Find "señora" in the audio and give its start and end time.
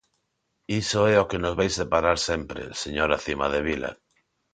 2.83-3.21